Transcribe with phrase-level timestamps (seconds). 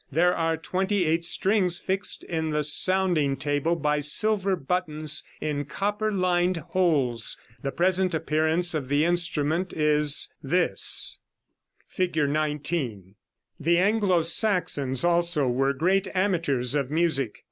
[0.11, 6.11] There are twenty eight strings fixed in the sounding table by silver buttons in copper
[6.11, 7.37] lined holes.
[7.61, 11.19] The present appearance of the instrument is this:
[11.91, 12.29] [Illustration: Fig.
[12.31, 13.15] 19.]
[13.59, 17.37] The Anglo Saxons also were great amateurs of music.